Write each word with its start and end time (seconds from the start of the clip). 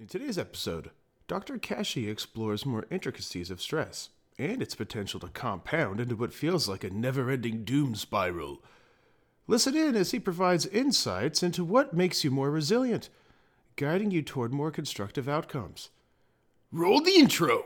In 0.00 0.06
today's 0.06 0.38
episode, 0.38 0.92
Dr. 1.26 1.58
Kashey 1.58 2.08
explores 2.08 2.64
more 2.64 2.86
intricacies 2.88 3.50
of 3.50 3.60
stress 3.60 4.10
and 4.38 4.62
its 4.62 4.76
potential 4.76 5.18
to 5.18 5.26
compound 5.26 5.98
into 5.98 6.14
what 6.14 6.32
feels 6.32 6.68
like 6.68 6.84
a 6.84 6.90
never 6.90 7.28
ending 7.30 7.64
doom 7.64 7.96
spiral. 7.96 8.62
Listen 9.48 9.76
in 9.76 9.96
as 9.96 10.12
he 10.12 10.20
provides 10.20 10.66
insights 10.66 11.42
into 11.42 11.64
what 11.64 11.94
makes 11.94 12.22
you 12.22 12.30
more 12.30 12.48
resilient, 12.48 13.08
guiding 13.74 14.12
you 14.12 14.22
toward 14.22 14.52
more 14.52 14.70
constructive 14.70 15.28
outcomes. 15.28 15.90
Roll 16.70 17.00
the 17.00 17.16
intro! 17.16 17.64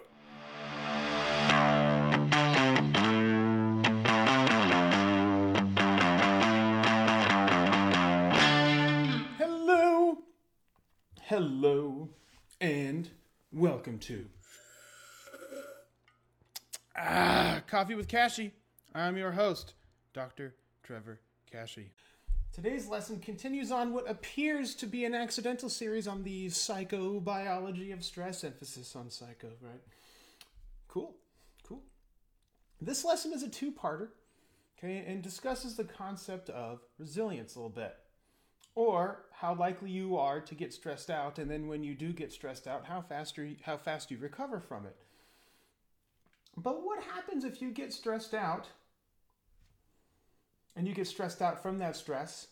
Hello, 9.36 10.16
hello, 11.20 12.08
and 12.62 13.10
welcome 13.52 13.98
to 13.98 14.24
Ah, 16.96 17.60
Coffee 17.66 17.96
with 17.96 18.06
Kashey. 18.06 18.52
I'm 18.94 19.16
your 19.16 19.32
host, 19.32 19.74
Dr. 20.12 20.54
Trevor 20.84 21.18
Kashey. 21.52 21.86
Today's 22.52 22.86
lesson 22.86 23.18
continues 23.18 23.72
on 23.72 23.92
what 23.92 24.08
appears 24.08 24.76
to 24.76 24.86
be 24.86 25.04
an 25.04 25.12
accidental 25.14 25.68
series 25.68 26.06
on 26.06 26.22
the 26.22 26.46
psychobiology 26.46 27.92
of 27.92 28.04
stress, 28.04 28.44
emphasis 28.44 28.94
on 28.94 29.10
psycho, 29.10 29.48
right? 29.60 29.80
Cool, 30.86 31.16
cool. 31.66 31.82
This 32.80 33.04
lesson 33.04 33.32
is 33.32 33.42
a 33.42 33.48
two 33.48 33.72
parter, 33.72 34.10
okay, 34.78 35.02
and 35.04 35.20
discusses 35.20 35.74
the 35.76 35.84
concept 35.84 36.48
of 36.50 36.80
resilience 36.98 37.56
a 37.56 37.58
little 37.58 37.70
bit 37.70 37.96
or 38.74 39.24
how 39.32 39.54
likely 39.54 39.90
you 39.90 40.16
are 40.16 40.40
to 40.40 40.54
get 40.54 40.72
stressed 40.72 41.10
out 41.10 41.38
and 41.38 41.50
then 41.50 41.66
when 41.66 41.82
you 41.82 41.94
do 41.94 42.12
get 42.12 42.32
stressed 42.32 42.66
out 42.66 42.86
how 42.86 43.00
fast 43.00 43.36
you, 43.36 43.56
how 43.62 43.76
fast 43.76 44.10
you 44.10 44.18
recover 44.18 44.60
from 44.60 44.86
it. 44.86 44.96
But 46.56 46.84
what 46.84 47.02
happens 47.02 47.44
if 47.44 47.60
you 47.60 47.70
get 47.70 47.92
stressed 47.92 48.34
out 48.34 48.68
and 50.76 50.86
you 50.86 50.94
get 50.94 51.06
stressed 51.06 51.42
out 51.42 51.62
from 51.62 51.78
that 51.78 51.96
stress 51.96 52.48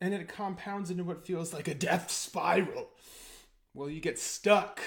and 0.00 0.12
it 0.14 0.28
compounds 0.28 0.90
into 0.90 1.04
what 1.04 1.26
feels 1.26 1.52
like 1.52 1.68
a 1.68 1.74
death 1.74 2.10
spiral? 2.10 2.88
Well 3.74 3.88
you 3.88 4.00
get 4.00 4.18
stuck. 4.18 4.80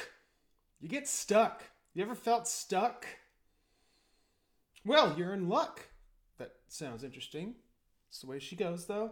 You 0.81 0.89
get 0.89 1.07
stuck. 1.07 1.63
You 1.93 2.03
ever 2.03 2.15
felt 2.15 2.47
stuck? 2.47 3.05
Well 4.83 5.15
you're 5.17 5.33
in 5.33 5.47
luck. 5.47 5.87
That 6.37 6.55
sounds 6.67 7.03
interesting. 7.03 7.55
It's 8.09 8.19
the 8.19 8.27
way 8.27 8.39
she 8.39 8.57
goes 8.57 8.85
though 8.87 9.11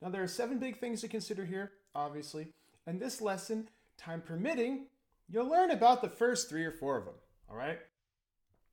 now, 0.00 0.08
there 0.08 0.22
are 0.22 0.28
seven 0.28 0.58
big 0.58 0.78
things 0.78 1.00
to 1.00 1.08
consider 1.08 1.44
here, 1.44 1.72
obviously, 1.94 2.48
and 2.86 3.00
this 3.00 3.20
lesson, 3.20 3.68
time 3.96 4.20
permitting, 4.20 4.86
you'll 5.28 5.48
learn 5.48 5.72
about 5.72 6.02
the 6.02 6.08
first 6.08 6.48
three 6.48 6.64
or 6.64 6.70
four 6.70 6.96
of 6.96 7.04
them, 7.04 7.14
all 7.50 7.56
right? 7.56 7.80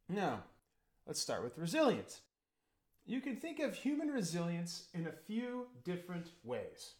Now, 0.07 0.43
let's 1.07 1.19
start 1.19 1.43
with 1.43 1.57
resilience. 1.57 2.21
You 3.07 3.21
can 3.21 3.37
think 3.37 3.59
of 3.59 3.75
human 3.75 4.09
resilience 4.09 4.87
in 4.93 5.07
a 5.07 5.11
few 5.11 5.67
different 5.83 6.27
ways. 6.43 6.93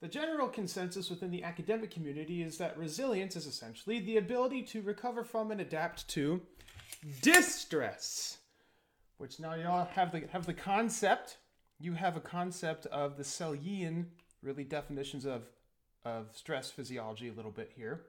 The 0.00 0.08
general 0.08 0.48
consensus 0.48 1.10
within 1.10 1.30
the 1.30 1.42
academic 1.42 1.90
community 1.90 2.42
is 2.42 2.58
that 2.58 2.78
resilience 2.78 3.36
is 3.36 3.46
essentially 3.46 4.00
the 4.00 4.18
ability 4.18 4.62
to 4.64 4.82
recover 4.82 5.24
from 5.24 5.50
and 5.50 5.60
adapt 5.60 6.06
to 6.10 6.40
distress, 7.20 8.38
which 9.18 9.40
now 9.40 9.54
you 9.54 9.66
all 9.66 9.88
have 9.92 10.12
the, 10.12 10.24
have 10.32 10.46
the 10.46 10.54
concept 10.54 11.38
you 11.84 11.92
have 11.92 12.16
a 12.16 12.20
concept 12.20 12.86
of 12.86 13.16
the 13.16 13.22
Selyian, 13.22 14.06
really 14.42 14.64
definitions 14.64 15.24
of, 15.24 15.42
of 16.04 16.28
stress 16.34 16.70
physiology 16.70 17.28
a 17.28 17.32
little 17.32 17.50
bit 17.50 17.72
here. 17.76 18.02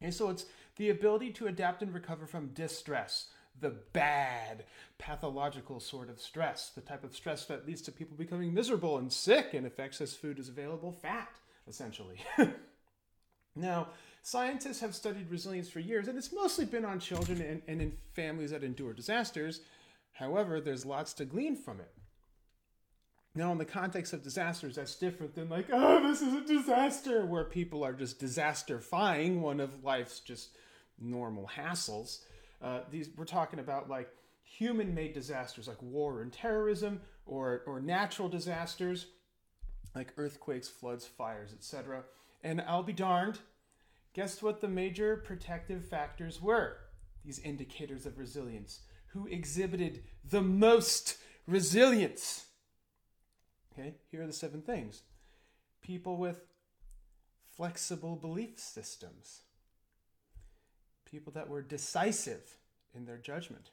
And 0.00 0.12
so 0.12 0.28
it's 0.28 0.46
the 0.76 0.90
ability 0.90 1.30
to 1.32 1.46
adapt 1.46 1.82
and 1.82 1.94
recover 1.94 2.26
from 2.26 2.48
distress, 2.48 3.28
the 3.58 3.70
bad, 3.70 4.64
pathological 4.98 5.80
sort 5.80 6.10
of 6.10 6.20
stress, 6.20 6.70
the 6.70 6.80
type 6.80 7.04
of 7.04 7.14
stress 7.14 7.46
that 7.46 7.66
leads 7.66 7.80
to 7.82 7.92
people 7.92 8.16
becoming 8.16 8.52
miserable 8.52 8.98
and 8.98 9.10
sick, 9.10 9.54
and 9.54 9.66
if 9.66 9.80
excess 9.80 10.12
food 10.12 10.38
is 10.38 10.48
available, 10.48 10.92
fat, 10.92 11.30
essentially. 11.66 12.20
now, 13.56 13.88
scientists 14.22 14.80
have 14.80 14.94
studied 14.94 15.30
resilience 15.30 15.70
for 15.70 15.80
years, 15.80 16.08
and 16.08 16.18
it's 16.18 16.32
mostly 16.32 16.66
been 16.66 16.84
on 16.84 17.00
children 17.00 17.40
and, 17.40 17.62
and 17.68 17.80
in 17.80 17.92
families 18.12 18.50
that 18.50 18.64
endure 18.64 18.92
disasters. 18.92 19.60
However, 20.12 20.60
there's 20.60 20.84
lots 20.84 21.14
to 21.14 21.24
glean 21.24 21.56
from 21.56 21.80
it. 21.80 21.92
Now, 23.36 23.52
in 23.52 23.58
the 23.58 23.66
context 23.66 24.14
of 24.14 24.22
disasters, 24.22 24.76
that's 24.76 24.94
different 24.94 25.34
than 25.34 25.50
like, 25.50 25.66
oh, 25.70 26.02
this 26.02 26.22
is 26.22 26.32
a 26.32 26.40
disaster, 26.40 27.26
where 27.26 27.44
people 27.44 27.84
are 27.84 27.92
just 27.92 28.18
disasterifying 28.18 29.40
one 29.40 29.60
of 29.60 29.84
life's 29.84 30.20
just 30.20 30.56
normal 30.98 31.50
hassles. 31.54 32.20
Uh, 32.62 32.80
these 32.90 33.10
we're 33.14 33.26
talking 33.26 33.58
about 33.58 33.90
like 33.90 34.08
human-made 34.42 35.12
disasters 35.12 35.68
like 35.68 35.82
war 35.82 36.22
and 36.22 36.32
terrorism, 36.32 37.02
or 37.26 37.62
or 37.66 37.78
natural 37.78 38.30
disasters 38.30 39.06
like 39.94 40.14
earthquakes, 40.16 40.68
floods, 40.68 41.06
fires, 41.06 41.52
etc. 41.52 42.04
And 42.42 42.62
I'll 42.62 42.82
be 42.82 42.94
darned, 42.94 43.38
guess 44.14 44.42
what 44.42 44.62
the 44.62 44.68
major 44.68 45.16
protective 45.18 45.84
factors 45.84 46.40
were? 46.40 46.78
These 47.22 47.40
indicators 47.40 48.06
of 48.06 48.18
resilience. 48.18 48.80
Who 49.08 49.26
exhibited 49.26 50.04
the 50.24 50.42
most 50.42 51.18
resilience? 51.46 52.45
Okay, 53.78 53.94
here 54.10 54.22
are 54.22 54.26
the 54.26 54.32
seven 54.32 54.62
things. 54.62 55.02
People 55.82 56.16
with 56.16 56.46
flexible 57.56 58.16
belief 58.16 58.58
systems, 58.58 59.42
people 61.04 61.32
that 61.34 61.48
were 61.48 61.62
decisive 61.62 62.56
in 62.94 63.04
their 63.04 63.18
judgment, 63.18 63.70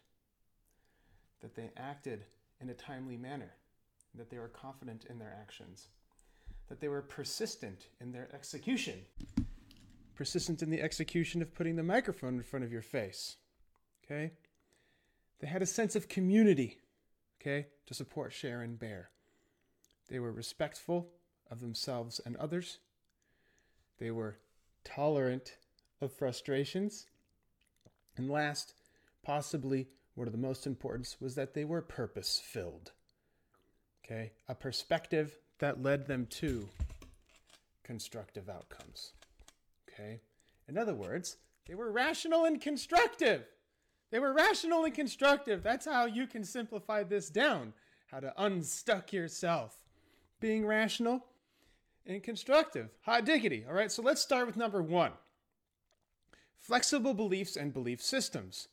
that 1.41 1.55
they 1.55 1.71
acted 1.77 2.25
in 2.61 2.69
a 2.69 2.73
timely 2.73 3.17
manner, 3.17 3.53
that 4.15 4.29
they 4.29 4.39
were 4.39 4.49
confident 4.49 5.05
in 5.09 5.19
their 5.19 5.35
actions, 5.39 5.87
that 6.67 6.79
they 6.79 6.87
were 6.89 7.01
persistent 7.01 7.87
in 8.01 8.11
their 8.11 8.29
execution, 8.33 8.99
persistent 10.15 10.61
in 10.61 10.69
the 10.69 10.81
execution 10.81 11.41
of 11.41 11.53
putting 11.53 11.75
the 11.75 11.83
microphone 11.83 12.35
in 12.35 12.43
front 12.43 12.65
of 12.65 12.71
your 12.71 12.81
face. 12.81 13.37
Okay? 14.03 14.31
They 15.39 15.47
had 15.47 15.61
a 15.61 15.65
sense 15.65 15.95
of 15.95 16.07
community, 16.07 16.79
okay, 17.41 17.67
to 17.85 17.93
support, 17.93 18.33
Sharon 18.33 18.75
bear. 18.75 19.09
They 20.09 20.19
were 20.19 20.31
respectful 20.31 21.09
of 21.49 21.59
themselves 21.59 22.19
and 22.25 22.35
others. 22.37 22.79
They 23.99 24.11
were 24.11 24.37
tolerant 24.83 25.57
of 26.01 26.11
frustrations. 26.11 27.07
And 28.17 28.29
last, 28.29 28.73
possibly 29.23 29.87
one 30.15 30.27
of 30.27 30.33
the 30.33 30.39
most 30.39 30.67
important, 30.67 31.15
was 31.19 31.35
that 31.35 31.53
they 31.53 31.65
were 31.65 31.81
purpose 31.81 32.41
filled. 32.43 32.91
Okay, 34.05 34.33
a 34.49 34.55
perspective 34.55 35.39
that 35.59 35.81
led 35.81 36.07
them 36.07 36.27
to 36.27 36.67
constructive 37.83 38.49
outcomes. 38.49 39.13
Okay, 39.87 40.19
in 40.67 40.77
other 40.77 40.93
words, 40.93 41.37
they 41.67 41.75
were 41.75 41.91
rational 41.91 42.45
and 42.45 42.59
constructive. 42.59 43.45
They 44.11 44.19
were 44.19 44.33
rational 44.33 44.83
and 44.83 44.93
constructive. 44.93 45.63
That's 45.63 45.85
how 45.85 46.05
you 46.05 46.27
can 46.27 46.43
simplify 46.43 47.03
this 47.03 47.29
down. 47.29 47.73
How 48.11 48.19
to 48.19 48.33
unstuck 48.37 49.11
yourself 49.11 49.82
being 50.43 50.65
rational 50.65 51.23
and 52.05 52.21
constructive. 52.21 52.89
Hot 53.03 53.23
diggity. 53.23 53.63
All 53.65 53.73
right, 53.73 53.89
so 53.89 54.01
let's 54.01 54.19
start 54.19 54.45
with 54.45 54.57
number 54.57 54.81
one 54.83 55.13
flexible 56.59 57.13
beliefs 57.13 57.55
and 57.55 57.73
belief 57.73 58.01
systems. 58.01 58.67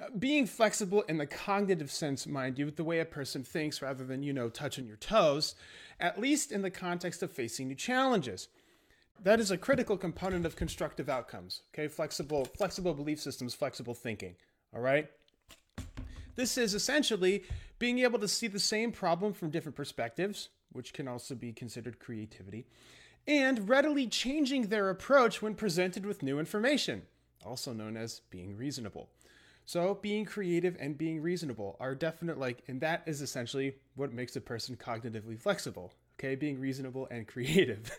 Uh, 0.00 0.06
being 0.16 0.46
flexible 0.46 1.02
in 1.02 1.18
the 1.18 1.26
cognitive 1.26 1.90
sense, 1.90 2.24
mind 2.24 2.56
you, 2.56 2.66
with 2.66 2.76
the 2.76 2.84
way 2.84 3.00
a 3.00 3.04
person 3.04 3.42
thinks 3.42 3.82
rather 3.82 4.04
than, 4.04 4.22
you 4.22 4.32
know, 4.32 4.48
touching 4.48 4.86
your 4.86 4.96
toes, 4.96 5.56
at 5.98 6.20
least 6.20 6.52
in 6.52 6.62
the 6.62 6.70
context 6.70 7.20
of 7.20 7.32
facing 7.32 7.66
new 7.66 7.74
challenges. 7.74 8.46
That 9.20 9.40
is 9.40 9.50
a 9.50 9.58
critical 9.58 9.96
component 9.96 10.46
of 10.46 10.54
constructive 10.54 11.08
outcomes. 11.08 11.62
Okay, 11.74 11.88
flexible, 11.88 12.44
flexible 12.56 12.94
belief 12.94 13.20
systems, 13.20 13.54
flexible 13.54 13.94
thinking. 13.94 14.36
All 14.72 14.80
right. 14.80 15.10
This 16.36 16.56
is 16.56 16.74
essentially 16.74 17.42
being 17.80 17.98
able 17.98 18.20
to 18.20 18.28
see 18.28 18.46
the 18.46 18.60
same 18.60 18.92
problem 18.92 19.32
from 19.32 19.50
different 19.50 19.76
perspectives, 19.76 20.48
which 20.72 20.92
can 20.92 21.08
also 21.08 21.34
be 21.34 21.52
considered 21.52 21.98
creativity, 21.98 22.66
and 23.26 23.68
readily 23.68 24.06
changing 24.06 24.62
their 24.62 24.90
approach 24.90 25.40
when 25.40 25.54
presented 25.54 26.04
with 26.04 26.22
new 26.22 26.38
information, 26.38 27.02
also 27.44 27.72
known 27.72 27.96
as 27.96 28.20
being 28.30 28.56
reasonable. 28.56 29.08
So, 29.64 29.94
being 29.94 30.24
creative 30.24 30.76
and 30.80 30.98
being 30.98 31.22
reasonable 31.22 31.76
are 31.78 31.94
definite, 31.94 32.38
like, 32.38 32.62
and 32.66 32.80
that 32.80 33.04
is 33.06 33.22
essentially 33.22 33.76
what 33.94 34.12
makes 34.12 34.34
a 34.34 34.40
person 34.40 34.76
cognitively 34.76 35.38
flexible, 35.38 35.92
okay? 36.18 36.34
Being 36.34 36.58
reasonable 36.58 37.06
and 37.10 37.26
creative. 37.28 37.98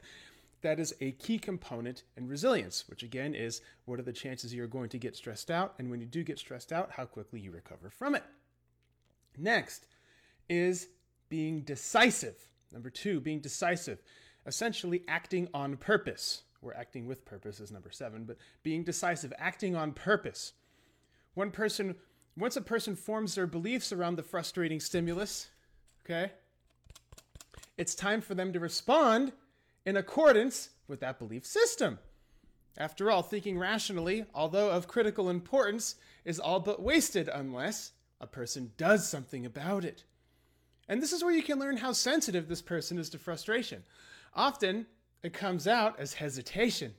that 0.62 0.80
is 0.80 0.94
a 1.00 1.12
key 1.12 1.40
component 1.40 2.04
in 2.18 2.28
resilience, 2.28 2.84
which 2.90 3.04
again 3.04 3.34
is 3.34 3.62
what 3.86 4.00
are 4.00 4.04
the 4.04 4.14
chances 4.14 4.54
you're 4.54 4.68
going 4.68 4.90
to 4.90 4.98
get 4.98 5.16
stressed 5.16 5.50
out, 5.50 5.74
and 5.80 5.90
when 5.90 6.02
you 6.02 6.06
do 6.06 6.24
get 6.24 6.38
stressed 6.38 6.74
out, 6.74 6.92
how 6.92 7.06
quickly 7.06 7.40
you 7.40 7.52
recover 7.52 7.90
from 7.90 8.16
it. 8.16 8.24
Next 9.38 9.88
is 10.50 10.90
being 11.30 11.62
decisive. 11.62 12.36
Number 12.74 12.90
two, 12.90 13.22
being 13.22 13.40
decisive, 13.40 14.02
essentially 14.46 15.04
acting 15.08 15.48
on 15.54 15.78
purpose, 15.78 16.44
We're 16.64 16.74
acting 16.74 17.06
with 17.06 17.26
purpose 17.26 17.60
is 17.60 17.72
number 17.72 17.92
seven, 17.92 18.24
but 18.24 18.38
being 18.64 18.84
decisive, 18.84 19.34
acting 19.38 19.76
on 19.76 19.92
purpose. 19.92 20.54
One 21.34 21.52
person, 21.52 21.96
once 22.38 22.56
a 22.56 22.62
person 22.62 22.96
forms 22.96 23.36
their 23.36 23.48
beliefs 23.48 23.92
around 23.92 24.16
the 24.16 24.24
frustrating 24.24 24.80
stimulus, 24.80 25.50
okay, 26.06 26.32
it's 27.78 27.96
time 27.96 28.22
for 28.22 28.34
them 28.34 28.54
to 28.54 28.60
respond 28.60 29.34
in 29.86 29.98
accordance 29.98 30.70
with 30.88 31.02
that 31.02 31.20
belief 31.20 31.46
system. 31.46 32.00
After 32.78 33.12
all, 33.12 33.22
thinking 33.22 33.60
rationally, 33.60 34.26
although 34.34 34.72
of 34.72 34.88
critical 34.88 35.30
importance, 35.30 35.96
is 36.24 36.40
all 36.40 36.60
but 36.60 36.82
wasted 36.82 37.28
unless 37.28 37.92
a 38.22 38.28
person 38.28 38.72
does 38.78 39.08
something 39.08 39.46
about 39.46 39.84
it. 39.84 40.06
And 40.94 41.02
this 41.02 41.12
is 41.12 41.24
where 41.24 41.34
you 41.34 41.42
can 41.42 41.58
learn 41.58 41.78
how 41.78 41.92
sensitive 41.92 42.48
this 42.48 42.62
person 42.62 43.00
is 43.00 43.10
to 43.10 43.18
frustration. 43.18 43.82
Often, 44.36 44.86
it 45.24 45.34
comes 45.34 45.68
out 45.68 46.00
as 46.00 46.14
hesitation. 46.14 46.94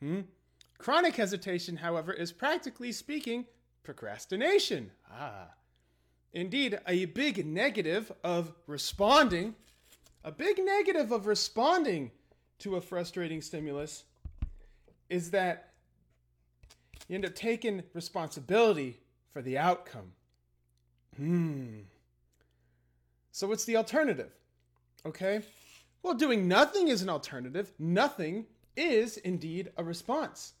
Hmm? 0.00 0.20
Chronic 0.76 1.16
hesitation, 1.16 1.78
however, 1.78 2.12
is 2.12 2.32
practically 2.32 2.92
speaking 2.92 3.46
procrastination. 3.82 4.90
Ah. 5.10 5.46
Indeed, 6.34 6.78
a 6.86 7.06
big 7.06 7.46
negative 7.46 8.12
of 8.22 8.52
responding, 8.66 9.54
a 10.22 10.30
big 10.30 10.62
negative 10.62 11.10
of 11.10 11.26
responding 11.26 12.10
to 12.58 12.76
a 12.76 12.82
frustrating 12.82 13.40
stimulus 13.40 14.04
is 15.08 15.30
that 15.30 15.72
you 17.08 17.14
end 17.14 17.24
up 17.24 17.34
taking 17.34 17.84
responsibility 17.94 19.00
for 19.32 19.40
the 19.40 19.56
outcome. 19.56 20.12
Hmm. 21.16 21.84
So, 23.34 23.48
what's 23.48 23.64
the 23.64 23.76
alternative? 23.76 24.30
Okay. 25.04 25.42
Well, 26.04 26.14
doing 26.14 26.46
nothing 26.46 26.86
is 26.86 27.02
an 27.02 27.08
alternative. 27.08 27.72
Nothing 27.80 28.46
is 28.76 29.16
indeed 29.16 29.72
a 29.76 29.82
response. 29.82 30.52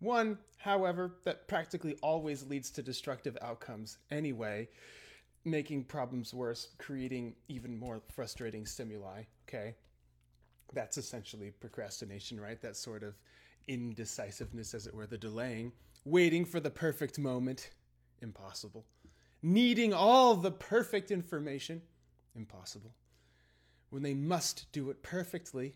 One, 0.00 0.36
however, 0.58 1.14
that 1.24 1.48
practically 1.48 1.96
always 2.02 2.46
leads 2.46 2.70
to 2.72 2.82
destructive 2.82 3.38
outcomes 3.40 3.96
anyway, 4.10 4.68
making 5.46 5.84
problems 5.84 6.34
worse, 6.34 6.68
creating 6.76 7.34
even 7.48 7.78
more 7.78 8.02
frustrating 8.14 8.66
stimuli. 8.66 9.22
Okay. 9.48 9.76
That's 10.74 10.98
essentially 10.98 11.50
procrastination, 11.60 12.38
right? 12.38 12.60
That 12.60 12.76
sort 12.76 13.04
of 13.04 13.14
indecisiveness, 13.68 14.74
as 14.74 14.86
it 14.86 14.94
were, 14.94 15.06
the 15.06 15.16
delaying, 15.16 15.72
waiting 16.04 16.44
for 16.44 16.60
the 16.60 16.68
perfect 16.68 17.18
moment. 17.18 17.70
Impossible 18.20 18.84
needing 19.44 19.92
all 19.92 20.34
the 20.34 20.50
perfect 20.50 21.10
information? 21.10 21.82
Impossible. 22.34 22.94
When 23.90 24.02
they 24.02 24.14
must 24.14 24.72
do 24.72 24.90
it 24.90 25.02
perfectly? 25.02 25.74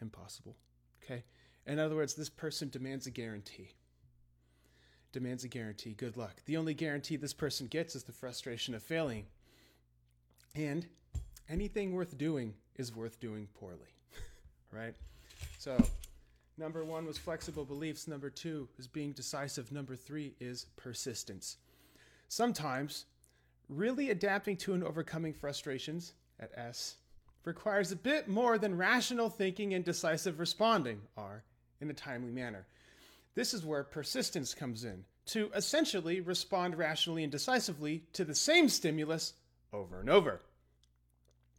Impossible. 0.00 0.56
Okay? 1.02 1.24
In 1.66 1.80
other 1.80 1.96
words, 1.96 2.14
this 2.14 2.30
person 2.30 2.68
demands 2.70 3.06
a 3.06 3.10
guarantee. 3.10 3.70
Demands 5.12 5.42
a 5.42 5.48
guarantee. 5.48 5.94
Good 5.94 6.16
luck. 6.16 6.36
The 6.46 6.56
only 6.56 6.74
guarantee 6.74 7.16
this 7.16 7.34
person 7.34 7.66
gets 7.66 7.96
is 7.96 8.04
the 8.04 8.12
frustration 8.12 8.74
of 8.74 8.82
failing. 8.82 9.26
And 10.54 10.86
anything 11.48 11.92
worth 11.92 12.16
doing 12.16 12.54
is 12.76 12.94
worth 12.94 13.18
doing 13.18 13.48
poorly. 13.58 13.94
right? 14.70 14.94
So, 15.58 15.76
number 16.56 16.84
one 16.84 17.04
was 17.04 17.18
flexible 17.18 17.64
beliefs. 17.64 18.06
Number 18.06 18.30
two 18.30 18.68
is 18.78 18.86
being 18.86 19.10
decisive. 19.10 19.72
Number 19.72 19.96
three 19.96 20.34
is 20.38 20.66
persistence. 20.76 21.56
Sometimes, 22.28 23.06
really 23.68 24.10
adapting 24.10 24.56
to 24.56 24.74
and 24.74 24.84
overcoming 24.84 25.32
frustrations 25.32 26.14
at 26.40 26.56
S 26.56 26.96
requires 27.44 27.92
a 27.92 27.96
bit 27.96 28.28
more 28.28 28.58
than 28.58 28.76
rational 28.76 29.30
thinking 29.30 29.74
and 29.74 29.84
decisive 29.84 30.40
responding 30.40 31.00
R 31.16 31.44
in 31.80 31.90
a 31.90 31.94
timely 31.94 32.32
manner. 32.32 32.66
This 33.34 33.54
is 33.54 33.64
where 33.64 33.84
persistence 33.84 34.54
comes 34.54 34.84
in 34.84 35.04
to 35.26 35.50
essentially 35.54 36.20
respond 36.20 36.76
rationally 36.76 37.22
and 37.22 37.30
decisively 37.30 38.04
to 38.12 38.24
the 38.24 38.34
same 38.34 38.68
stimulus 38.68 39.34
over 39.72 40.00
and 40.00 40.10
over. 40.10 40.40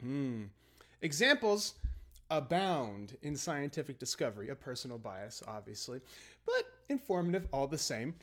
Hmm. 0.00 0.44
Examples 1.00 1.74
abound 2.30 3.16
in 3.22 3.36
scientific 3.36 3.98
discovery, 3.98 4.48
a 4.48 4.54
personal 4.54 4.98
bias, 4.98 5.42
obviously, 5.46 6.00
but 6.44 6.64
informative 6.88 7.46
all 7.52 7.66
the 7.66 7.78
same. 7.78 8.14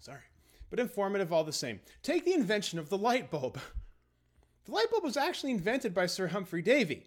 Sorry 0.00 0.20
but 0.70 0.80
informative 0.80 1.32
all 1.32 1.44
the 1.44 1.52
same. 1.52 1.80
Take 2.02 2.24
the 2.24 2.34
invention 2.34 2.78
of 2.78 2.88
the 2.88 2.98
light 2.98 3.30
bulb. 3.30 3.58
The 4.64 4.74
light 4.74 4.90
bulb 4.90 5.02
was 5.02 5.16
actually 5.16 5.52
invented 5.52 5.94
by 5.94 6.04
Sir 6.04 6.26
Humphrey 6.26 6.60
Davy 6.60 7.06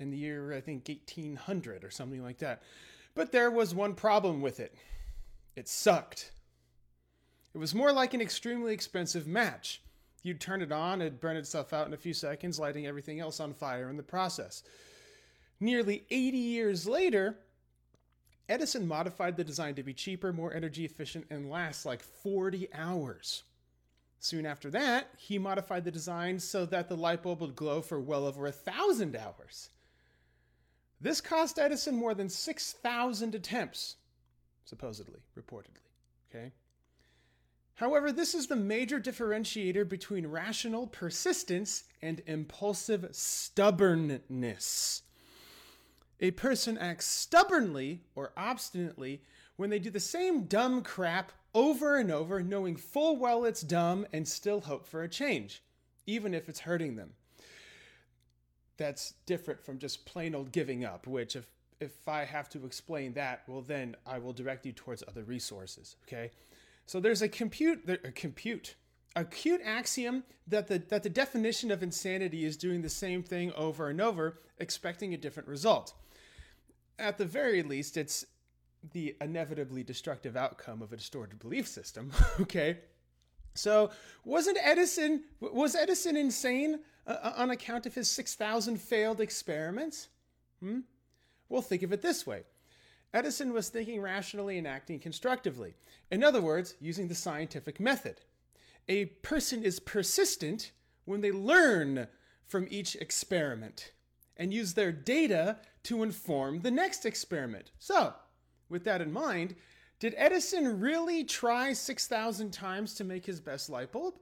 in 0.00 0.10
the 0.10 0.16
year, 0.16 0.52
I 0.52 0.60
think, 0.60 0.88
1800 0.88 1.84
or 1.84 1.92
something 1.92 2.20
like 2.24 2.38
that. 2.38 2.60
But 3.14 3.30
there 3.30 3.52
was 3.52 3.72
one 3.72 3.94
problem 3.94 4.42
with 4.42 4.58
it 4.58 4.74
it 5.54 5.68
sucked. 5.68 6.32
It 7.54 7.58
was 7.58 7.74
more 7.74 7.92
like 7.92 8.14
an 8.14 8.20
extremely 8.20 8.72
expensive 8.72 9.26
match. 9.26 9.82
You'd 10.22 10.40
turn 10.40 10.62
it 10.62 10.72
on, 10.72 11.00
it'd 11.00 11.20
burn 11.20 11.36
itself 11.36 11.72
out 11.72 11.86
in 11.86 11.94
a 11.94 11.96
few 11.96 12.14
seconds, 12.14 12.58
lighting 12.58 12.86
everything 12.86 13.20
else 13.20 13.40
on 13.40 13.54
fire 13.54 13.88
in 13.88 13.96
the 13.96 14.02
process. 14.02 14.62
Nearly 15.60 16.04
80 16.10 16.38
years 16.38 16.86
later, 16.86 17.38
Edison 18.48 18.86
modified 18.86 19.36
the 19.36 19.44
design 19.44 19.74
to 19.74 19.82
be 19.82 19.92
cheaper, 19.92 20.32
more 20.32 20.54
energy 20.54 20.84
efficient, 20.84 21.26
and 21.30 21.50
last 21.50 21.84
like 21.84 22.02
40 22.02 22.68
hours. 22.72 23.42
Soon 24.20 24.46
after 24.46 24.70
that, 24.70 25.10
he 25.16 25.38
modified 25.38 25.84
the 25.84 25.90
design 25.90 26.40
so 26.40 26.64
that 26.66 26.88
the 26.88 26.96
light 26.96 27.22
bulb 27.22 27.40
would 27.40 27.54
glow 27.54 27.82
for 27.82 28.00
well 28.00 28.26
over 28.26 28.46
a 28.46 28.52
thousand 28.52 29.14
hours. 29.14 29.70
This 31.00 31.20
cost 31.20 31.58
Edison 31.58 31.94
more 31.94 32.14
than 32.14 32.28
6,000 32.28 33.34
attempts, 33.34 33.96
supposedly, 34.64 35.20
reportedly. 35.36 35.86
Okay? 36.30 36.52
However, 37.74 38.10
this 38.10 38.34
is 38.34 38.48
the 38.48 38.56
major 38.56 38.98
differentiator 38.98 39.88
between 39.88 40.26
rational 40.26 40.88
persistence 40.88 41.84
and 42.02 42.22
impulsive 42.26 43.08
stubbornness. 43.12 45.02
A 46.20 46.32
person 46.32 46.76
acts 46.76 47.06
stubbornly 47.06 48.02
or 48.16 48.32
obstinately 48.36 49.22
when 49.56 49.70
they 49.70 49.78
do 49.78 49.90
the 49.90 50.00
same 50.00 50.44
dumb 50.44 50.82
crap 50.82 51.32
over 51.54 51.96
and 51.96 52.10
over, 52.10 52.42
knowing 52.42 52.76
full 52.76 53.16
well 53.16 53.44
it's 53.44 53.62
dumb 53.62 54.06
and 54.12 54.26
still 54.26 54.60
hope 54.60 54.86
for 54.86 55.02
a 55.02 55.08
change, 55.08 55.62
even 56.06 56.34
if 56.34 56.48
it's 56.48 56.60
hurting 56.60 56.96
them. 56.96 57.12
That's 58.76 59.14
different 59.26 59.64
from 59.64 59.78
just 59.78 60.06
plain 60.06 60.34
old 60.34 60.52
giving 60.52 60.84
up, 60.84 61.06
which 61.06 61.36
if 61.36 61.46
if 61.80 62.08
I 62.08 62.24
have 62.24 62.48
to 62.50 62.66
explain 62.66 63.12
that, 63.14 63.42
well 63.46 63.62
then 63.62 63.96
I 64.04 64.18
will 64.18 64.32
direct 64.32 64.66
you 64.66 64.72
towards 64.72 65.04
other 65.06 65.22
resources, 65.22 65.94
okay? 66.06 66.32
So 66.86 66.98
there's 66.98 67.22
a 67.22 67.28
compute 67.28 67.88
a 67.88 68.10
compute 68.10 68.74
acute 69.14 69.60
axiom 69.64 70.24
that 70.46 70.66
the 70.66 70.78
that 70.88 71.04
the 71.04 71.10
definition 71.10 71.70
of 71.70 71.82
insanity 71.82 72.44
is 72.44 72.56
doing 72.56 72.82
the 72.82 72.88
same 72.88 73.22
thing 73.22 73.52
over 73.52 73.88
and 73.88 74.00
over 74.00 74.40
expecting 74.58 75.14
a 75.14 75.16
different 75.16 75.48
result 75.48 75.94
at 76.98 77.18
the 77.18 77.24
very 77.24 77.62
least, 77.62 77.96
it's 77.96 78.26
the 78.92 79.16
inevitably 79.20 79.82
destructive 79.82 80.36
outcome 80.36 80.82
of 80.82 80.92
a 80.92 80.96
distorted 80.96 81.38
belief 81.38 81.66
system. 81.66 82.12
okay. 82.40 82.78
So 83.54 83.90
wasn't 84.24 84.58
Edison 84.62 85.24
was 85.40 85.74
Edison 85.74 86.16
insane 86.16 86.80
uh, 87.06 87.16
uh 87.22 87.32
on 87.36 87.50
account 87.50 87.86
of 87.86 87.94
his 87.94 88.08
6,000 88.08 88.80
failed 88.80 89.20
experiments? 89.20 90.08
Hmm? 90.60 90.80
Well, 91.48 91.62
think 91.62 91.82
of 91.82 91.92
it 91.92 92.02
this 92.02 92.26
way. 92.26 92.42
Edison 93.14 93.52
was 93.52 93.68
thinking 93.68 94.00
rationally 94.02 94.58
and 94.58 94.66
acting 94.66 95.00
constructively. 95.00 95.74
In 96.10 96.22
other 96.22 96.42
words, 96.42 96.74
using 96.80 97.08
the 97.08 97.14
scientific 97.14 97.80
method. 97.80 98.20
A 98.88 99.06
person 99.06 99.62
is 99.62 99.80
persistent 99.80 100.72
when 101.04 101.20
they 101.20 101.32
learn 101.32 102.06
from 102.46 102.66
each 102.70 102.96
experiment 102.96 103.92
and 104.36 104.52
use 104.52 104.74
their 104.74 104.92
data 104.92 105.56
to 105.84 106.02
inform 106.02 106.60
the 106.60 106.70
next 106.70 107.04
experiment. 107.06 107.70
So, 107.78 108.14
with 108.68 108.84
that 108.84 109.00
in 109.00 109.12
mind, 109.12 109.54
did 110.00 110.14
Edison 110.16 110.80
really 110.80 111.24
try 111.24 111.72
6,000 111.72 112.52
times 112.52 112.94
to 112.94 113.04
make 113.04 113.26
his 113.26 113.40
best 113.40 113.68
light 113.68 113.90
bulb? 113.90 114.14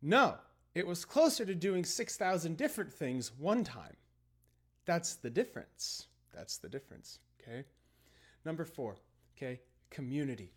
No, 0.00 0.36
it 0.74 0.86
was 0.86 1.04
closer 1.04 1.44
to 1.44 1.54
doing 1.54 1.84
6,000 1.84 2.56
different 2.56 2.92
things 2.92 3.32
one 3.36 3.64
time. 3.64 3.96
That's 4.86 5.16
the 5.16 5.30
difference. 5.30 6.06
That's 6.32 6.58
the 6.58 6.68
difference, 6.68 7.18
okay? 7.40 7.64
Number 8.44 8.64
four, 8.64 8.96
okay, 9.36 9.60
community. 9.90 10.52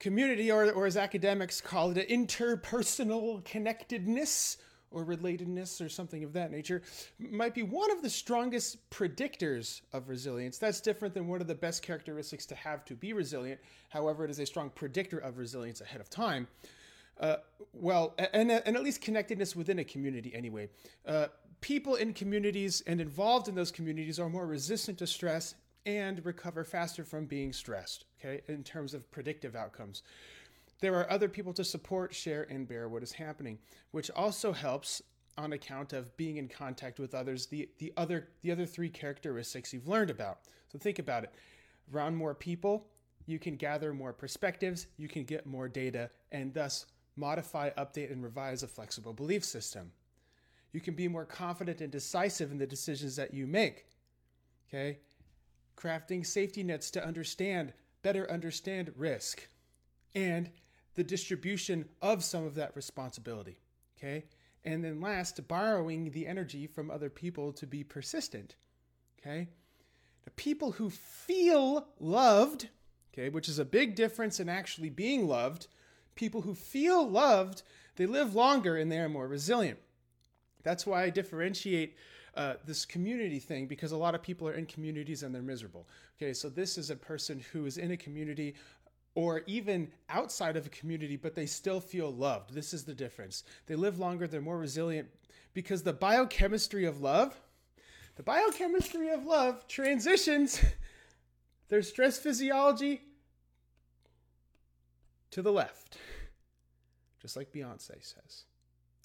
Community, 0.00 0.50
or, 0.50 0.70
or 0.72 0.86
as 0.86 0.96
academics 0.96 1.60
call 1.60 1.96
it, 1.96 2.08
interpersonal 2.08 3.44
connectedness 3.44 4.58
or 4.90 5.04
relatedness 5.04 5.84
or 5.84 5.88
something 5.88 6.24
of 6.24 6.32
that 6.32 6.50
nature 6.50 6.82
might 7.18 7.54
be 7.54 7.62
one 7.62 7.90
of 7.90 8.02
the 8.02 8.10
strongest 8.10 8.88
predictors 8.90 9.82
of 9.92 10.08
resilience. 10.08 10.58
That's 10.58 10.80
different 10.80 11.14
than 11.14 11.28
one 11.28 11.40
of 11.40 11.46
the 11.46 11.54
best 11.54 11.82
characteristics 11.82 12.46
to 12.46 12.54
have 12.54 12.84
to 12.86 12.94
be 12.94 13.12
resilient. 13.12 13.60
However, 13.88 14.24
it 14.24 14.30
is 14.30 14.38
a 14.38 14.46
strong 14.46 14.70
predictor 14.70 15.18
of 15.18 15.38
resilience 15.38 15.80
ahead 15.80 16.00
of 16.00 16.08
time. 16.08 16.46
Uh, 17.18 17.36
well, 17.72 18.14
and, 18.18 18.50
and 18.50 18.76
at 18.76 18.82
least 18.82 19.00
connectedness 19.00 19.56
within 19.56 19.78
a 19.78 19.84
community 19.84 20.34
anyway. 20.34 20.68
Uh, 21.06 21.26
people 21.60 21.94
in 21.94 22.12
communities 22.12 22.82
and 22.86 23.00
involved 23.00 23.48
in 23.48 23.54
those 23.54 23.72
communities 23.72 24.20
are 24.20 24.28
more 24.28 24.46
resistant 24.46 24.98
to 24.98 25.06
stress 25.06 25.54
and 25.86 26.24
recover 26.26 26.64
faster 26.64 27.04
from 27.04 27.26
being 27.26 27.52
stressed, 27.52 28.04
okay, 28.18 28.42
in 28.48 28.62
terms 28.64 28.92
of 28.92 29.10
predictive 29.10 29.54
outcomes. 29.54 30.02
There 30.80 30.94
are 30.94 31.10
other 31.10 31.28
people 31.28 31.52
to 31.54 31.64
support, 31.64 32.14
share, 32.14 32.46
and 32.50 32.68
bear 32.68 32.88
what 32.88 33.02
is 33.02 33.12
happening, 33.12 33.58
which 33.92 34.10
also 34.10 34.52
helps 34.52 35.02
on 35.38 35.52
account 35.52 35.92
of 35.92 36.16
being 36.16 36.36
in 36.36 36.48
contact 36.48 36.98
with 36.98 37.14
others, 37.14 37.46
the, 37.46 37.68
the 37.78 37.92
other 37.96 38.28
the 38.42 38.50
other 38.50 38.66
three 38.66 38.88
characteristics 38.88 39.72
you've 39.72 39.88
learned 39.88 40.10
about. 40.10 40.40
So 40.70 40.78
think 40.78 40.98
about 40.98 41.24
it. 41.24 41.34
Around 41.94 42.16
more 42.16 42.34
people, 42.34 42.86
you 43.26 43.38
can 43.38 43.56
gather 43.56 43.92
more 43.92 44.12
perspectives, 44.12 44.86
you 44.96 45.08
can 45.08 45.24
get 45.24 45.46
more 45.46 45.68
data, 45.68 46.10
and 46.32 46.52
thus 46.52 46.86
modify, 47.16 47.70
update, 47.70 48.10
and 48.12 48.22
revise 48.22 48.62
a 48.62 48.68
flexible 48.68 49.12
belief 49.12 49.44
system. 49.44 49.92
You 50.72 50.80
can 50.80 50.94
be 50.94 51.08
more 51.08 51.24
confident 51.24 51.80
and 51.80 51.90
decisive 51.90 52.50
in 52.50 52.58
the 52.58 52.66
decisions 52.66 53.16
that 53.16 53.32
you 53.32 53.46
make. 53.46 53.86
Okay? 54.68 54.98
Crafting 55.76 56.24
safety 56.26 56.62
nets 56.62 56.90
to 56.92 57.04
understand, 57.04 57.72
better 58.02 58.30
understand 58.30 58.92
risk 58.96 59.48
and 60.16 60.50
the 60.96 61.04
distribution 61.04 61.86
of 62.02 62.24
some 62.24 62.44
of 62.44 62.56
that 62.56 62.74
responsibility. 62.74 63.58
Okay? 63.96 64.24
And 64.64 64.82
then 64.82 65.00
last, 65.00 65.46
borrowing 65.46 66.10
the 66.10 66.26
energy 66.26 66.66
from 66.66 66.90
other 66.90 67.08
people 67.08 67.52
to 67.52 67.66
be 67.66 67.84
persistent. 67.84 68.56
Okay? 69.20 69.48
The 70.24 70.30
people 70.32 70.72
who 70.72 70.90
feel 70.90 71.86
loved, 72.00 72.68
okay, 73.14 73.28
which 73.28 73.48
is 73.48 73.60
a 73.60 73.64
big 73.64 73.94
difference 73.94 74.40
in 74.40 74.48
actually 74.48 74.90
being 74.90 75.28
loved, 75.28 75.68
people 76.16 76.40
who 76.40 76.54
feel 76.54 77.08
loved, 77.08 77.62
they 77.94 78.06
live 78.06 78.34
longer 78.34 78.76
and 78.76 78.90
they 78.90 78.98
are 78.98 79.08
more 79.08 79.28
resilient. 79.28 79.78
That's 80.64 80.84
why 80.84 81.04
I 81.04 81.10
differentiate 81.10 81.96
uh, 82.36 82.54
this 82.66 82.84
community 82.84 83.38
thing 83.38 83.66
because 83.66 83.92
a 83.92 83.96
lot 83.96 84.14
of 84.14 84.22
people 84.22 84.46
are 84.48 84.54
in 84.54 84.66
communities 84.66 85.22
and 85.22 85.34
they're 85.34 85.42
miserable. 85.42 85.88
Okay, 86.18 86.34
so 86.34 86.48
this 86.48 86.76
is 86.76 86.90
a 86.90 86.96
person 86.96 87.42
who 87.52 87.66
is 87.66 87.78
in 87.78 87.92
a 87.92 87.96
community 87.96 88.54
or 89.16 89.42
even 89.46 89.88
outside 90.10 90.56
of 90.56 90.66
a 90.66 90.68
community, 90.68 91.16
but 91.16 91.34
they 91.34 91.46
still 91.46 91.80
feel 91.80 92.12
loved. 92.12 92.52
This 92.54 92.74
is 92.74 92.84
the 92.84 92.94
difference. 92.94 93.44
They 93.66 93.74
live 93.74 93.98
longer, 93.98 94.28
they're 94.28 94.42
more 94.42 94.58
resilient 94.58 95.08
because 95.54 95.82
the 95.82 95.94
biochemistry 95.94 96.84
of 96.84 97.00
love, 97.00 97.34
the 98.16 98.22
biochemistry 98.22 99.08
of 99.08 99.24
love 99.24 99.66
transitions 99.66 100.62
their 101.68 101.82
stress 101.82 102.18
physiology 102.18 103.00
to 105.30 105.40
the 105.40 105.52
left, 105.52 105.96
just 107.20 107.36
like 107.36 107.52
Beyonce 107.52 108.02
says 108.02 108.44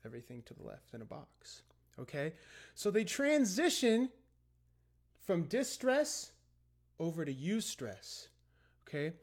everything 0.06 0.44
to 0.44 0.54
the 0.54 0.64
left 0.64 0.94
in 0.94 1.02
a 1.02 1.06
box. 1.06 1.62
Okay? 1.98 2.34
So 2.76 2.92
they 2.92 3.06
transition 3.06 4.10
from 5.26 5.44
distress 5.44 6.34
over 7.00 7.24
to 7.24 7.34
eustress. 7.34 8.28
Okay? 8.86 9.14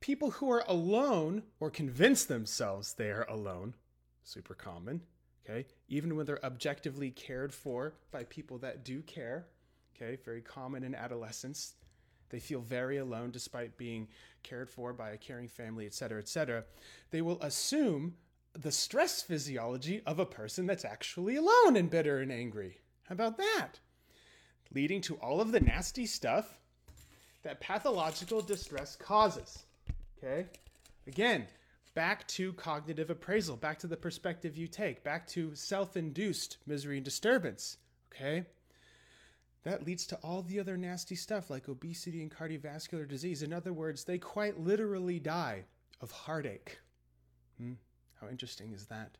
People 0.00 0.30
who 0.30 0.50
are 0.50 0.64
alone 0.68 1.42
or 1.60 1.70
convince 1.70 2.24
themselves 2.24 2.94
they 2.94 3.10
are 3.10 3.26
alone, 3.28 3.74
super 4.22 4.54
common, 4.54 5.02
okay? 5.44 5.66
Even 5.88 6.16
when 6.16 6.24
they're 6.24 6.44
objectively 6.44 7.10
cared 7.10 7.52
for 7.52 7.94
by 8.10 8.24
people 8.24 8.58
that 8.58 8.84
do 8.84 9.02
care, 9.02 9.46
okay? 9.96 10.16
Very 10.24 10.40
common 10.40 10.84
in 10.84 10.94
adolescence. 10.94 11.74
They 12.30 12.38
feel 12.38 12.60
very 12.60 12.98
alone 12.98 13.30
despite 13.30 13.76
being 13.76 14.08
cared 14.42 14.70
for 14.70 14.92
by 14.92 15.10
a 15.10 15.16
caring 15.16 15.48
family, 15.48 15.86
et 15.86 15.94
cetera, 15.94 16.18
et 16.20 16.28
cetera. 16.28 16.64
They 17.10 17.22
will 17.22 17.40
assume 17.40 18.14
the 18.52 18.72
stress 18.72 19.22
physiology 19.22 20.02
of 20.06 20.18
a 20.18 20.26
person 20.26 20.66
that's 20.66 20.84
actually 20.84 21.36
alone 21.36 21.76
and 21.76 21.90
bitter 21.90 22.18
and 22.18 22.30
angry. 22.30 22.78
How 23.04 23.14
about 23.14 23.38
that? 23.38 23.80
Leading 24.74 25.00
to 25.02 25.16
all 25.16 25.40
of 25.40 25.52
the 25.52 25.60
nasty 25.60 26.06
stuff 26.06 26.58
that 27.42 27.60
pathological 27.60 28.42
distress 28.42 28.94
causes. 28.94 29.64
Okay? 30.22 30.46
Again, 31.06 31.46
back 31.94 32.26
to 32.28 32.52
cognitive 32.52 33.10
appraisal, 33.10 33.56
back 33.56 33.78
to 33.80 33.86
the 33.86 33.96
perspective 33.96 34.56
you 34.56 34.68
take, 34.68 35.02
back 35.02 35.26
to 35.28 35.54
self 35.54 35.96
induced 35.96 36.58
misery 36.66 36.96
and 36.96 37.04
disturbance. 37.04 37.78
Okay? 38.14 38.44
That 39.64 39.84
leads 39.84 40.06
to 40.06 40.16
all 40.22 40.42
the 40.42 40.60
other 40.60 40.76
nasty 40.76 41.14
stuff 41.14 41.50
like 41.50 41.68
obesity 41.68 42.22
and 42.22 42.30
cardiovascular 42.30 43.06
disease. 43.08 43.42
In 43.42 43.52
other 43.52 43.72
words, 43.72 44.04
they 44.04 44.18
quite 44.18 44.58
literally 44.58 45.18
die 45.18 45.64
of 46.00 46.10
heartache. 46.10 46.78
Hmm? 47.58 47.74
How 48.20 48.28
interesting 48.28 48.72
is 48.72 48.86
that? 48.86 49.18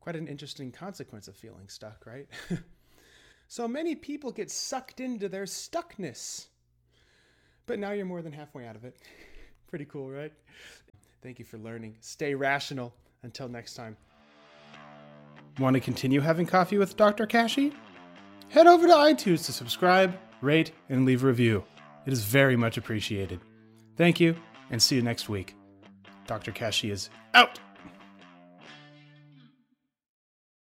Quite 0.00 0.16
an 0.16 0.28
interesting 0.28 0.72
consequence 0.72 1.28
of 1.28 1.36
feeling 1.36 1.68
stuck, 1.68 2.06
right? 2.06 2.26
so 3.48 3.68
many 3.68 3.94
people 3.94 4.32
get 4.32 4.50
sucked 4.50 5.00
into 5.00 5.28
their 5.28 5.44
stuckness. 5.44 6.46
But 7.66 7.78
now 7.78 7.92
you're 7.92 8.06
more 8.06 8.22
than 8.22 8.32
halfway 8.32 8.66
out 8.66 8.76
of 8.76 8.84
it. 8.84 8.96
Pretty 9.70 9.84
cool, 9.86 10.10
right? 10.10 10.32
Thank 11.22 11.38
you 11.38 11.44
for 11.44 11.58
learning. 11.58 11.96
Stay 12.00 12.34
rational. 12.34 12.92
Until 13.22 13.48
next 13.48 13.74
time. 13.74 13.96
Want 15.58 15.74
to 15.74 15.80
continue 15.80 16.20
having 16.20 16.46
coffee 16.46 16.78
with 16.78 16.96
Dr. 16.96 17.26
Kashey? 17.26 17.72
Head 18.48 18.66
over 18.66 18.86
to 18.86 18.92
iTunes 18.94 19.44
to 19.46 19.52
subscribe, 19.52 20.16
rate, 20.40 20.72
and 20.88 21.04
leave 21.04 21.22
a 21.22 21.26
review. 21.26 21.62
It 22.06 22.12
is 22.12 22.24
very 22.24 22.56
much 22.56 22.78
appreciated. 22.78 23.40
Thank 23.96 24.18
you, 24.18 24.34
and 24.70 24.82
see 24.82 24.96
you 24.96 25.02
next 25.02 25.28
week. 25.28 25.54
Dr. 26.26 26.50
Kashey 26.50 26.90
is 26.90 27.10
out. 27.34 27.60